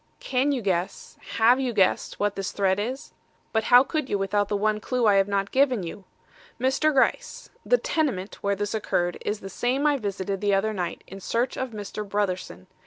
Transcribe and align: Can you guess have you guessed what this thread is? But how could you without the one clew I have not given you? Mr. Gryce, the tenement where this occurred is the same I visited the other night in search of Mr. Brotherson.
Can 0.19 0.51
you 0.51 0.63
guess 0.63 1.15
have 1.37 1.59
you 1.59 1.73
guessed 1.73 2.19
what 2.19 2.33
this 2.35 2.51
thread 2.51 2.79
is? 2.79 3.13
But 3.53 3.65
how 3.65 3.83
could 3.83 4.09
you 4.09 4.17
without 4.17 4.47
the 4.49 4.57
one 4.57 4.79
clew 4.79 5.05
I 5.05 5.13
have 5.17 5.27
not 5.27 5.51
given 5.51 5.83
you? 5.83 6.05
Mr. 6.59 6.91
Gryce, 6.91 7.51
the 7.63 7.77
tenement 7.77 8.41
where 8.41 8.55
this 8.55 8.73
occurred 8.73 9.19
is 9.21 9.41
the 9.41 9.47
same 9.47 9.85
I 9.85 9.97
visited 9.97 10.41
the 10.41 10.55
other 10.55 10.73
night 10.73 11.03
in 11.05 11.19
search 11.19 11.55
of 11.55 11.69
Mr. 11.69 12.03
Brotherson. 12.03 12.65